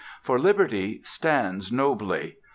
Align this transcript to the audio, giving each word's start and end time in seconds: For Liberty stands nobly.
For 0.23 0.39
Liberty 0.39 0.99
stands 1.03 1.71
nobly. 1.71 2.37